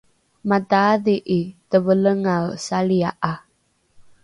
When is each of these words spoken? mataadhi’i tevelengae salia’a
mataadhi’i 0.49 1.39
tevelengae 1.69 2.39
salia’a 2.65 3.33